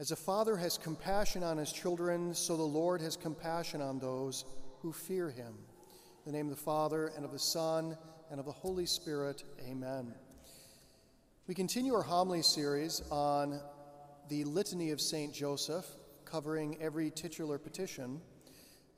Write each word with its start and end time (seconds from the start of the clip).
As 0.00 0.12
a 0.12 0.16
father 0.16 0.56
has 0.56 0.78
compassion 0.78 1.42
on 1.42 1.56
his 1.58 1.72
children, 1.72 2.32
so 2.32 2.56
the 2.56 2.62
Lord 2.62 3.00
has 3.00 3.16
compassion 3.16 3.80
on 3.80 3.98
those 3.98 4.44
who 4.80 4.92
fear 4.92 5.28
him. 5.28 5.54
In 6.24 6.30
the 6.30 6.38
name 6.38 6.46
of 6.46 6.56
the 6.56 6.62
Father, 6.62 7.10
and 7.16 7.24
of 7.24 7.32
the 7.32 7.38
Son, 7.40 7.98
and 8.30 8.38
of 8.38 8.46
the 8.46 8.52
Holy 8.52 8.86
Spirit, 8.86 9.42
amen. 9.68 10.14
We 11.48 11.54
continue 11.56 11.96
our 11.96 12.02
homily 12.02 12.42
series 12.42 13.02
on 13.10 13.60
the 14.28 14.44
Litany 14.44 14.92
of 14.92 15.00
St. 15.00 15.34
Joseph, 15.34 15.86
covering 16.24 16.80
every 16.80 17.10
titular 17.10 17.58
petition. 17.58 18.20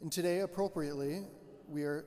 And 0.03 0.13
today, 0.13 0.41
appropriately, 0.41 1.23
we 1.67 1.83
are 1.85 2.05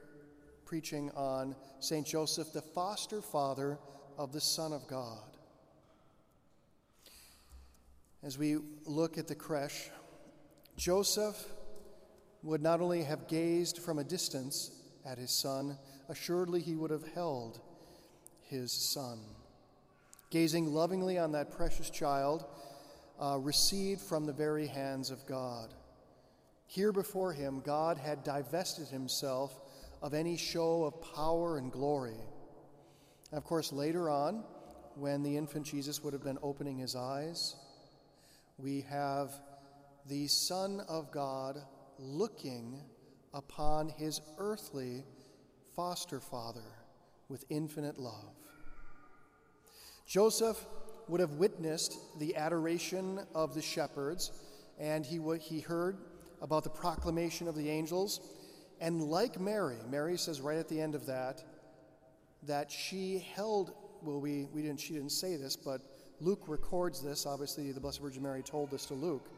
preaching 0.65 1.09
on 1.15 1.55
St. 1.79 2.05
Joseph, 2.05 2.53
the 2.53 2.61
foster 2.61 3.23
father 3.23 3.79
of 4.19 4.31
the 4.33 4.41
Son 4.41 4.71
of 4.71 4.85
God. 4.85 5.32
As 8.23 8.37
we 8.37 8.57
look 8.85 9.17
at 9.17 9.27
the 9.27 9.35
creche, 9.35 9.89
Joseph 10.77 11.45
would 12.41 12.61
not 12.61 12.79
only 12.79 13.03
have 13.03 13.27
gazed 13.27 13.79
from 13.79 13.99
a 13.99 14.03
distance 14.03 14.71
at 15.05 15.17
his 15.17 15.31
son, 15.31 15.77
assuredly 16.07 16.61
he 16.61 16.75
would 16.75 16.89
have 16.89 17.05
held 17.13 17.59
his 18.43 18.71
son. 18.71 19.19
Gazing 20.29 20.73
lovingly 20.73 21.17
on 21.17 21.33
that 21.33 21.51
precious 21.51 21.89
child, 21.89 22.45
uh, 23.19 23.37
received 23.39 23.99
from 23.99 24.25
the 24.25 24.33
very 24.33 24.67
hands 24.67 25.11
of 25.11 25.25
God. 25.25 25.73
Here 26.65 26.93
before 26.93 27.33
him, 27.33 27.61
God 27.63 27.97
had 27.97 28.23
divested 28.23 28.87
himself 28.87 29.59
of 30.01 30.13
any 30.13 30.37
show 30.37 30.85
of 30.85 31.01
power 31.13 31.57
and 31.57 31.71
glory. 31.71 32.17
And 33.31 33.37
of 33.37 33.43
course, 33.43 33.73
later 33.73 34.09
on, 34.09 34.45
when 34.95 35.23
the 35.23 35.35
infant 35.35 35.65
Jesus 35.65 36.01
would 36.03 36.13
have 36.13 36.23
been 36.23 36.39
opening 36.41 36.77
his 36.77 36.95
eyes, 36.95 37.55
we 38.57 38.81
have 38.81 39.31
the 40.07 40.27
Son 40.27 40.81
of 40.87 41.11
God 41.11 41.57
looking 41.97 42.81
upon 43.33 43.89
his 43.89 44.21
earthly 44.37 45.03
foster 45.75 46.19
father 46.19 46.61
with 47.29 47.45
infinite 47.49 47.97
love. 47.97 48.35
Joseph 50.05 50.65
would 51.07 51.19
have 51.19 51.33
witnessed 51.33 51.97
the 52.19 52.35
adoration 52.35 53.19
of 53.33 53.53
the 53.53 53.61
shepherds, 53.61 54.31
and 54.79 55.05
he, 55.05 55.19
would, 55.19 55.41
he 55.41 55.59
heard 55.59 55.97
about 56.41 56.63
the 56.63 56.69
proclamation 56.69 57.47
of 57.47 57.55
the 57.55 57.69
angels. 57.69 58.19
And 58.79 59.01
like 59.01 59.39
Mary, 59.39 59.77
Mary 59.89 60.17
says 60.17 60.41
right 60.41 60.57
at 60.57 60.67
the 60.67 60.79
end 60.79 60.95
of 60.95 61.05
that, 61.07 61.43
that 62.43 62.71
she 62.71 63.25
held, 63.33 63.73
well, 64.01 64.19
we, 64.19 64.45
we 64.53 64.61
didn't, 64.61 64.79
she 64.79 64.93
didn't 64.93 65.11
say 65.11 65.37
this, 65.37 65.55
but 65.55 65.81
Luke 66.23 66.43
records 66.47 67.01
this. 67.01 67.25
Obviously, 67.25 67.71
the 67.71 67.79
Blessed 67.79 68.01
Virgin 68.01 68.23
Mary 68.23 68.41
told 68.41 68.71
this 68.71 68.85
to 68.85 68.93
Luke, 68.93 69.29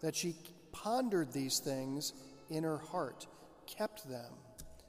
that 0.00 0.14
she 0.14 0.36
pondered 0.72 1.32
these 1.32 1.58
things 1.58 2.12
in 2.50 2.62
her 2.62 2.78
heart, 2.78 3.26
kept 3.66 4.08
them. 4.08 4.32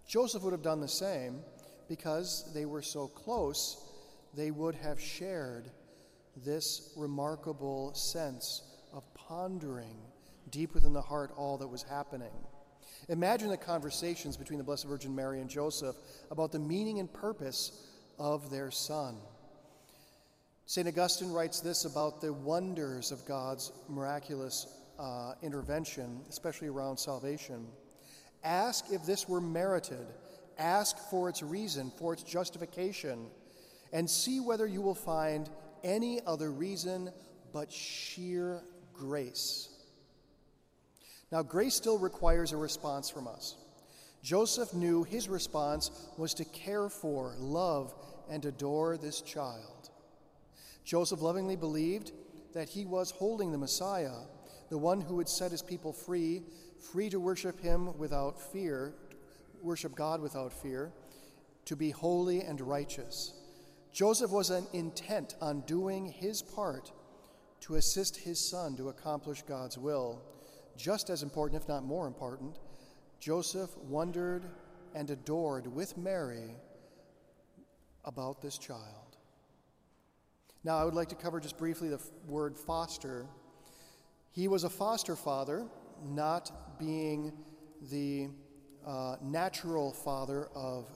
Joseph 0.08 0.44
would 0.44 0.54
have 0.54 0.62
done 0.62 0.80
the 0.80 0.88
same 0.88 1.42
because 1.88 2.52
they 2.54 2.66
were 2.66 2.82
so 2.82 3.08
close, 3.08 3.84
they 4.36 4.52
would 4.52 4.76
have 4.76 5.00
shared 5.00 5.72
this 6.46 6.94
remarkable 6.96 7.94
sense 7.96 8.62
of 8.94 9.04
pondering 9.16 9.98
deep 10.52 10.74
within 10.74 10.94
the 10.94 11.02
heart 11.02 11.32
all 11.36 11.58
that 11.58 11.68
was 11.68 11.84
happening. 11.84 12.32
Imagine 13.08 13.50
the 13.50 13.58
conversations 13.58 14.38
between 14.38 14.60
the 14.60 14.64
Blessed 14.64 14.88
Virgin 14.88 15.16
Mary 15.16 15.42
and 15.42 15.50
Joseph 15.50 15.96
about 16.30 16.52
the 16.52 16.60
meaning 16.60 17.00
and 17.00 17.12
purpose 17.12 17.88
of 18.20 18.50
their 18.52 18.70
son. 18.72 19.18
St. 20.70 20.88
Augustine 20.88 21.32
writes 21.32 21.62
this 21.62 21.86
about 21.86 22.22
the 22.22 22.32
wonders 22.32 23.12
of 23.12 23.26
God's 23.26 23.72
miraculous 23.88 24.68
uh, 25.00 25.34
intervention, 25.42 26.22
especially 26.30 26.68
around 26.68 26.96
salvation. 26.96 27.66
Ask 28.44 28.86
if 28.92 29.04
this 29.04 29.28
were 29.28 29.42
merited, 29.42 30.06
ask 30.60 30.96
for 31.10 31.28
its 31.28 31.42
reason, 31.42 31.92
for 31.98 32.14
its 32.14 32.22
justification, 32.22 33.32
and 33.94 34.08
see 34.08 34.42
whether 34.42 34.68
you 34.68 34.80
will 34.80 34.94
find 34.94 35.50
any 35.84 36.22
other 36.28 36.52
reason 36.52 37.10
but 37.52 37.72
sheer 37.72 38.62
grace. 38.94 39.70
Now, 41.32 41.42
grace 41.42 41.74
still 41.74 41.98
requires 41.98 42.52
a 42.52 42.58
response 42.58 43.10
from 43.10 43.28
us. 43.28 43.56
Joseph 44.22 44.76
knew 44.76 45.04
his 45.04 45.30
response 45.30 45.90
was 46.16 46.36
to 46.36 46.46
care 46.46 46.90
for, 46.90 47.34
love, 47.40 47.92
and 48.30 48.46
adore 48.46 48.98
this 48.98 49.22
child. 49.22 49.90
Joseph 50.84 51.22
lovingly 51.22 51.56
believed 51.56 52.12
that 52.54 52.70
he 52.70 52.86
was 52.86 53.12
holding 53.12 53.52
the 53.52 53.58
Messiah, 53.58 54.26
the 54.70 54.78
one 54.78 55.02
who 55.02 55.16
would 55.16 55.30
set 55.30 55.52
his 55.52 55.62
people 55.62 55.94
free, 55.94 56.44
free 56.92 57.10
to 57.10 57.20
worship 57.20 57.60
him 57.60 57.98
without 57.98 58.42
fear, 58.42 58.94
worship 59.62 59.96
God 59.96 60.22
without 60.22 60.54
fear, 60.54 60.92
to 61.66 61.76
be 61.76 61.92
holy 61.92 62.42
and 62.42 62.60
righteous. 62.62 63.34
Joseph 63.92 64.32
was 64.32 64.50
an 64.50 64.68
intent 64.74 65.36
on 65.42 65.62
doing 65.62 66.08
his 66.08 66.42
part 66.42 66.92
to 67.62 67.76
assist 67.76 68.18
his 68.18 68.40
son 68.40 68.76
to 68.78 68.90
accomplish 68.90 69.42
God's 69.44 69.78
will. 69.78 70.22
Just 70.78 71.10
as 71.10 71.24
important, 71.24 71.62
if 71.62 71.68
not 71.68 71.84
more 71.84 72.08
important, 72.08 72.58
Joseph 73.20 73.76
wondered 73.80 74.46
and 74.96 75.10
adored 75.10 75.68
with 75.68 75.98
Mary 75.98 76.56
about 78.06 78.42
this 78.42 78.58
child. 78.58 79.09
Now, 80.64 80.78
I 80.78 80.84
would 80.84 80.94
like 80.94 81.10
to 81.10 81.16
cover 81.16 81.40
just 81.40 81.58
briefly 81.58 81.88
the 81.88 82.02
word 82.28 82.58
foster. 82.58 83.26
He 84.32 84.50
was 84.50 84.66
a 84.66 84.70
foster 84.70 85.16
father, 85.16 85.66
not 86.04 86.78
being 86.78 87.32
the 87.90 88.28
uh, 88.86 89.16
natural 89.22 89.94
father 89.94 90.50
of, 90.54 90.90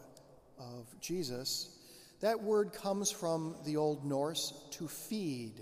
of 0.60 0.88
Jesus. 1.00 1.78
That 2.20 2.42
word 2.42 2.74
comes 2.74 3.10
from 3.10 3.56
the 3.66 3.78
Old 3.78 4.06
Norse 4.06 4.54
to 4.72 4.88
feed. 4.90 5.54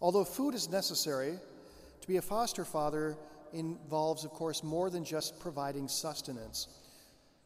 Although 0.00 0.24
food 0.24 0.54
is 0.54 0.68
necessary, 0.68 1.38
to 2.00 2.08
be 2.08 2.16
a 2.16 2.22
foster 2.22 2.64
father 2.64 3.16
involves, 3.52 4.24
of 4.24 4.32
course, 4.32 4.64
more 4.64 4.90
than 4.90 5.04
just 5.04 5.38
providing 5.38 5.86
sustenance. 5.86 6.66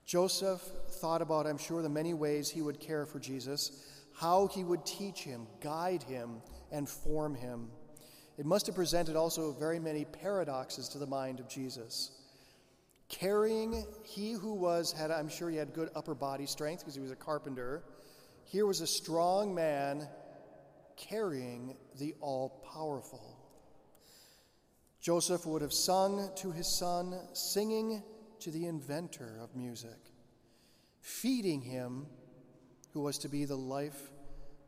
Joseph 0.07 0.63
thought 0.89 1.21
about, 1.21 1.47
I'm 1.47 1.59
sure, 1.59 1.83
the 1.83 1.91
many 1.91 2.15
ways 2.15 2.49
he 2.49 2.63
would 2.63 2.81
care 2.81 3.05
for 3.05 3.19
Jesus 3.19 3.87
how 4.21 4.47
he 4.49 4.65
would 4.65 4.85
teach 4.85 5.23
him, 5.23 5.47
guide 5.63 6.03
him, 6.03 6.43
and 6.71 6.87
form 6.87 7.35
him. 7.35 7.71
It 8.37 8.45
must 8.45 8.67
have 8.67 8.75
presented 8.75 9.17
also 9.17 9.53
very 9.53 9.79
many 9.79 10.05
paradoxes 10.05 10.91
to 10.91 10.99
the 10.99 11.07
mind 11.07 11.41
of 11.41 11.49
Jesus. 11.49 12.11
Carrying 13.09 13.87
he 14.05 14.33
who 14.33 14.53
was, 14.53 14.93
had 14.93 15.11
I'm 15.11 15.29
sure 15.29 15.49
he 15.49 15.57
had 15.57 15.73
good 15.73 15.89
upper 15.97 16.15
body 16.15 16.45
strength 16.45 16.81
because 16.81 16.95
he 16.95 17.01
was 17.01 17.11
a 17.11 17.17
carpenter. 17.17 17.83
Here 18.45 18.67
was 18.67 18.83
a 18.83 18.87
strong 18.87 19.55
man 19.55 20.07
carrying 20.97 21.77
the 21.99 22.15
all 22.21 22.63
powerful. 22.75 23.39
Joseph 25.01 25.47
would 25.47 25.63
have 25.63 25.73
sung 25.73 26.31
to 26.37 26.51
his 26.51 26.79
son, 26.79 27.19
singing 27.33 28.03
to 28.41 28.51
the 28.51 28.67
inventor 28.67 29.39
of 29.43 29.57
music, 29.57 29.99
feeding 31.01 31.63
him 31.63 32.07
who 32.93 33.01
was 33.01 33.19
to 33.19 33.29
be 33.29 33.45
the 33.45 33.57
life 33.57 34.11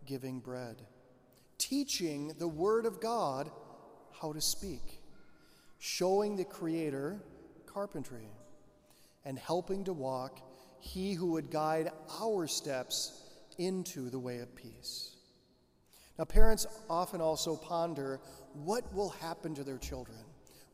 giving 0.07 0.41
bread, 0.41 0.77
teaching 1.59 2.33
the 2.39 2.49
Word 2.49 2.87
of 2.87 3.01
God 3.01 3.51
how 4.21 4.33
to 4.33 4.41
speak, 4.41 5.01
showing 5.79 6.37
the 6.37 6.45
Creator 6.45 7.21
carpentry, 7.67 8.29
and 9.25 9.39
helping 9.39 9.85
to 9.85 9.93
walk 9.93 10.41
He 10.81 11.15
who 11.15 11.33
would 11.33 11.51
guide 11.51 11.91
our 12.21 12.47
steps 12.47 13.23
into 13.59 14.11
the 14.11 14.19
way 14.19 14.39
of 14.39 14.55
peace. 14.55 15.17
Now, 16.19 16.25
parents 16.25 16.67
often 16.91 17.21
also 17.21 17.57
ponder 17.57 18.21
what 18.55 18.93
will 18.95 19.11
happen 19.11 19.55
to 19.55 19.65
their 19.65 19.79
children? 19.79 20.19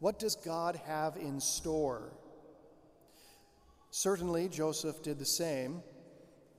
What 0.00 0.18
does 0.18 0.36
God 0.36 0.76
have 0.86 1.16
in 1.16 1.40
store? 1.40 2.12
Certainly, 3.90 4.48
Joseph 4.48 5.02
did 5.02 5.18
the 5.18 5.24
same 5.24 5.82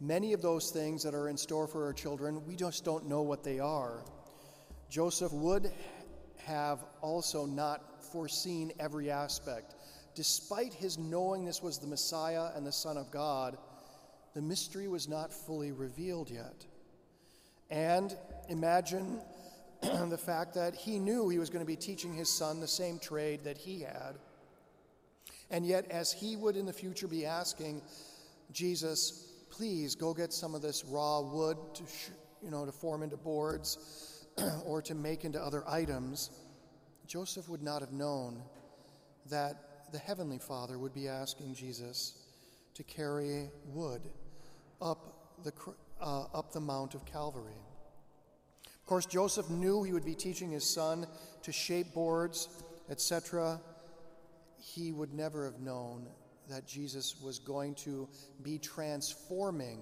Many 0.02 0.34
of 0.34 0.42
those 0.42 0.72
things 0.72 1.04
that 1.04 1.14
are 1.14 1.28
in 1.28 1.38
store 1.38 1.68
for 1.68 1.86
our 1.86 1.94
children, 1.94 2.46
we 2.46 2.56
just 2.56 2.86
don't 2.86 3.08
know 3.08 3.22
what 3.22 3.44
they 3.44 3.60
are. 3.60 4.04
Joseph 4.90 5.34
would 5.34 5.72
have 6.46 6.86
also 7.02 7.46
not 7.46 8.04
foreseen 8.12 8.72
every 8.80 9.12
aspect. 9.12 9.76
Despite 10.16 10.74
his 10.74 10.98
knowing 10.98 11.46
this 11.46 11.62
was 11.62 11.78
the 11.78 11.88
Messiah 11.88 12.50
and 12.56 12.66
the 12.66 12.72
Son 12.72 12.98
of 12.98 13.12
God, 13.12 13.58
the 14.34 14.42
mystery 14.42 14.88
was 14.88 15.08
not 15.08 15.34
fully 15.34 15.72
revealed 15.72 16.30
yet. 16.30 16.66
And 17.70 18.18
imagine 18.48 19.20
the 19.82 20.18
fact 20.18 20.54
that 20.56 20.76
he 20.76 20.98
knew 20.98 21.30
he 21.30 21.40
was 21.40 21.50
going 21.50 21.64
to 21.64 21.68
be 21.68 21.76
teaching 21.76 22.14
his 22.14 22.32
son 22.32 22.60
the 22.60 22.68
same 22.68 23.00
trade 23.00 23.44
that 23.44 23.58
he 23.58 23.82
had. 23.82 24.16
And 25.52 25.66
yet, 25.66 25.90
as 25.90 26.12
he 26.12 26.36
would 26.36 26.56
in 26.56 26.66
the 26.66 26.74
future 26.74 27.08
be 27.08 27.26
asking 27.26 27.82
Jesus, 28.52 29.29
please 29.60 29.94
go 29.94 30.14
get 30.14 30.32
some 30.32 30.56
of 30.56 30.62
this 30.62 30.86
raw 30.86 31.20
wood 31.20 31.58
to, 31.74 31.84
sh- 31.84 32.12
you 32.42 32.50
know, 32.50 32.66
to 32.66 32.72
form 32.72 33.04
into 33.04 33.18
boards 33.18 34.26
or 34.66 34.82
to 34.82 34.96
make 34.96 35.26
into 35.26 35.38
other 35.38 35.66
items. 35.68 36.30
Joseph 37.08 37.50
would 37.50 37.62
not 37.62 37.82
have 37.82 37.92
known 37.92 38.42
that 39.30 39.92
the 39.92 39.98
Heavenly 39.98 40.38
Father 40.38 40.80
would 40.80 40.94
be 40.94 41.10
asking 41.10 41.56
Jesus 41.56 42.20
to 42.74 42.84
carry 42.84 43.50
wood 43.66 44.02
up 44.82 45.44
the, 45.44 45.52
uh, 46.00 46.24
up 46.34 46.54
the 46.54 46.62
Mount 46.62 46.96
of 46.96 47.04
Calvary. 47.04 47.60
Of 48.66 48.86
course, 48.86 49.06
Joseph 49.06 49.50
knew 49.50 49.84
he 49.84 49.92
would 49.92 50.06
be 50.06 50.16
teaching 50.16 50.52
his 50.52 50.64
son 50.64 51.06
to 51.44 51.52
shape 51.52 51.94
boards, 51.94 52.48
etc. 52.90 53.60
He 54.58 54.94
would 54.94 55.14
never 55.14 55.44
have 55.44 55.60
known 55.60 56.08
that 56.50 56.68
Jesus 56.68 57.16
was 57.22 57.40
going 57.40 57.76
to 57.76 58.08
be 58.42 58.58
transforming 58.58 59.80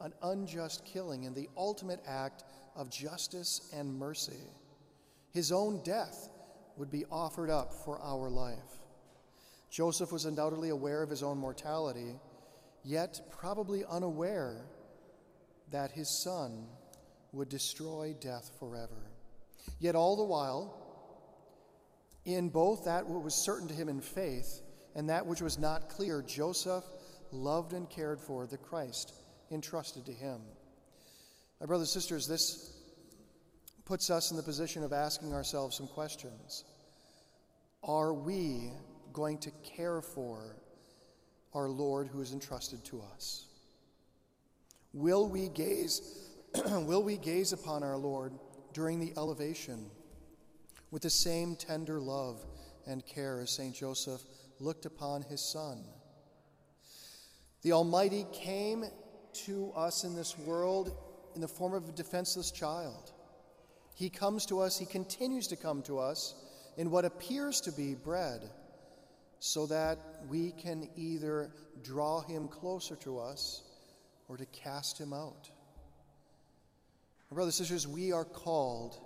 an 0.00 0.12
unjust 0.22 0.84
killing 0.84 1.24
in 1.24 1.34
the 1.34 1.48
ultimate 1.56 2.00
act 2.06 2.44
of 2.74 2.90
justice 2.90 3.70
and 3.74 3.98
mercy. 3.98 4.50
His 5.30 5.52
own 5.52 5.82
death 5.82 6.28
would 6.76 6.90
be 6.90 7.04
offered 7.10 7.50
up 7.50 7.72
for 7.72 8.00
our 8.02 8.28
life. 8.28 8.56
Joseph 9.70 10.12
was 10.12 10.24
undoubtedly 10.24 10.70
aware 10.70 11.02
of 11.02 11.10
his 11.10 11.22
own 11.22 11.38
mortality, 11.38 12.16
yet 12.84 13.20
probably 13.30 13.84
unaware 13.90 14.66
that 15.70 15.90
his 15.90 16.08
son 16.08 16.66
would 17.32 17.48
destroy 17.48 18.14
death 18.20 18.50
forever. 18.58 19.10
Yet 19.78 19.94
all 19.94 20.16
the 20.16 20.24
while, 20.24 20.82
in 22.24 22.48
both 22.48 22.84
that 22.84 23.06
which 23.06 23.22
was 23.22 23.34
certain 23.34 23.68
to 23.68 23.74
him 23.74 23.88
in 23.88 24.00
faith 24.00 24.62
and 24.96 25.10
that 25.10 25.26
which 25.26 25.42
was 25.42 25.58
not 25.58 25.90
clear, 25.90 26.22
Joseph 26.26 26.84
loved 27.30 27.74
and 27.74 27.88
cared 27.88 28.18
for 28.18 28.46
the 28.46 28.56
Christ 28.56 29.12
entrusted 29.52 30.06
to 30.06 30.12
him. 30.12 30.40
My 31.60 31.66
brothers 31.66 31.94
and 31.94 32.02
sisters, 32.02 32.26
this 32.26 32.72
puts 33.84 34.10
us 34.10 34.30
in 34.30 34.38
the 34.38 34.42
position 34.42 34.82
of 34.82 34.94
asking 34.94 35.34
ourselves 35.34 35.76
some 35.76 35.86
questions. 35.86 36.64
Are 37.84 38.14
we 38.14 38.70
going 39.12 39.38
to 39.38 39.50
care 39.62 40.00
for 40.00 40.56
our 41.52 41.68
Lord 41.68 42.08
who 42.08 42.22
is 42.22 42.32
entrusted 42.32 42.82
to 42.86 43.02
us? 43.14 43.46
Will 44.92 45.28
we 45.28 45.48
gaze 45.48 46.22
will 46.64 47.02
we 47.02 47.18
gaze 47.18 47.52
upon 47.52 47.82
our 47.82 47.98
Lord 47.98 48.32
during 48.72 48.98
the 48.98 49.12
elevation 49.18 49.90
with 50.90 51.02
the 51.02 51.10
same 51.10 51.54
tender 51.54 52.00
love 52.00 52.40
and 52.86 53.04
care 53.04 53.40
as 53.40 53.54
St. 53.54 53.74
Joseph 53.74 54.22
looked 54.60 54.86
upon 54.86 55.22
his 55.22 55.40
son? 55.40 55.84
The 57.62 57.72
Almighty 57.72 58.26
came 58.32 58.84
to 59.44 59.72
us 59.74 60.04
in 60.04 60.14
this 60.14 60.38
world 60.38 60.96
in 61.34 61.40
the 61.40 61.48
form 61.48 61.74
of 61.74 61.88
a 61.88 61.92
defenseless 61.92 62.50
child. 62.50 63.12
He 63.94 64.10
comes 64.10 64.46
to 64.46 64.60
us, 64.60 64.78
He 64.78 64.86
continues 64.86 65.46
to 65.48 65.56
come 65.56 65.82
to 65.82 65.98
us 65.98 66.34
in 66.76 66.90
what 66.90 67.04
appears 67.04 67.60
to 67.62 67.72
be 67.72 67.94
bread, 67.94 68.50
so 69.38 69.66
that 69.66 69.98
we 70.28 70.52
can 70.52 70.88
either 70.96 71.50
draw 71.82 72.20
Him 72.20 72.48
closer 72.48 72.96
to 72.96 73.18
us 73.18 73.62
or 74.28 74.36
to 74.36 74.46
cast 74.46 74.98
Him 75.00 75.12
out. 75.12 75.50
Brothers 77.32 77.58
and 77.58 77.66
sisters, 77.66 77.88
we 77.88 78.12
are 78.12 78.24
called 78.24 78.98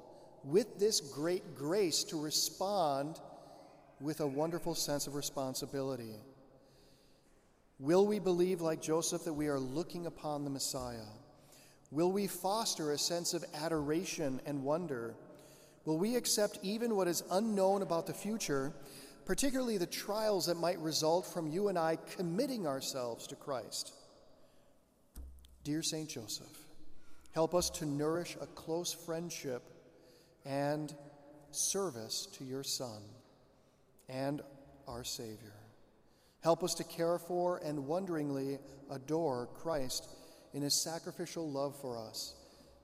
with 0.45 0.79
this 0.79 1.01
great 1.01 1.55
grace 1.55 2.05
to 2.05 2.21
respond 2.21 3.19
with 4.01 4.21
a 4.21 4.27
wonderful 4.27 4.75
sense 4.75 5.07
of 5.07 5.15
responsibility. 5.15 6.15
Will 7.79 8.07
we 8.07 8.19
believe, 8.19 8.61
like 8.61 8.81
Joseph, 8.81 9.25
that 9.25 9.33
we 9.33 9.49
are 9.49 9.59
looking 9.59 10.07
upon 10.07 10.45
the 10.45 10.51
Messiah? 10.51 11.09
Will 11.91 12.11
we 12.11 12.27
foster 12.27 12.93
a 12.93 12.99
sense 12.99 13.35
of 13.35 13.45
adoration 13.55 14.41
and 14.47 14.63
wonder? 14.63 15.15
Will 15.85 15.99
we 15.99 16.17
accept 16.17 16.59
even 16.63 16.95
what 16.95 17.09
is 17.09 17.23
unknown 17.31 17.83
about 17.83 18.07
the 18.07 18.15
future, 18.15 18.73
particularly 19.25 19.77
the 19.77 19.87
trials 19.87 20.47
that 20.47 20.57
might 20.57 20.79
result 20.79 21.27
from 21.27 21.47
you 21.47 21.69
and 21.69 21.79
I 21.79 21.99
committing 22.17 22.67
ourselves 22.67 23.27
to 23.29 23.37
Christ? 23.37 23.93
Dear 25.65 25.83
St. 25.83 26.09
Joseph, 26.09 26.69
help 27.33 27.55
us 27.55 27.69
to 27.71 27.87
nourish 27.87 28.37
a 28.41 28.47
close 28.47 28.93
friendship 28.93 29.63
and 30.45 30.95
service 31.51 32.27
to 32.35 32.45
your 32.45 32.63
Son 32.63 33.03
and 34.11 34.43
our 34.89 35.05
Savior. 35.05 35.55
Help 36.43 36.63
us 36.63 36.75
to 36.75 36.85
care 36.85 37.19
for 37.19 37.59
and 37.65 37.87
wonderingly 37.87 38.59
adore 38.91 39.49
Christ 39.55 40.09
in 40.53 40.63
his 40.63 40.83
sacrificial 40.83 41.49
love 41.49 41.81
for 41.81 41.97
us, 41.97 42.35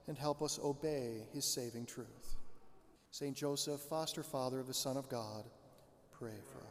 and 0.07 0.17
help 0.17 0.41
us 0.41 0.59
obey 0.63 1.27
his 1.33 1.53
saving 1.53 1.85
truth. 1.85 2.37
St. 3.11 3.35
Joseph, 3.35 3.81
foster 3.81 4.23
father 4.23 4.59
of 4.59 4.67
the 4.67 4.73
Son 4.73 4.95
of 4.95 5.09
God, 5.09 5.43
pray 6.11 6.39
for 6.51 6.59
us. 6.59 6.66